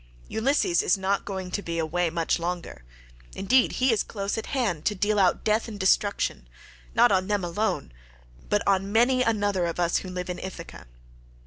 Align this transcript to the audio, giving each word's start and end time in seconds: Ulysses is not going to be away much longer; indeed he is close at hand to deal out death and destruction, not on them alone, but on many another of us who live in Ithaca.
Ulysses 0.29 0.81
is 0.81 0.97
not 0.97 1.25
going 1.25 1.51
to 1.51 1.61
be 1.61 1.77
away 1.77 2.09
much 2.09 2.39
longer; 2.39 2.83
indeed 3.35 3.73
he 3.73 3.93
is 3.93 4.01
close 4.01 4.35
at 4.35 4.47
hand 4.47 4.83
to 4.85 4.95
deal 4.95 5.19
out 5.19 5.43
death 5.43 5.67
and 5.67 5.79
destruction, 5.79 6.47
not 6.95 7.11
on 7.11 7.27
them 7.27 7.43
alone, 7.43 7.91
but 8.49 8.67
on 8.67 8.91
many 8.91 9.21
another 9.21 9.67
of 9.67 9.79
us 9.79 9.97
who 9.97 10.09
live 10.09 10.27
in 10.31 10.39
Ithaca. 10.39 10.87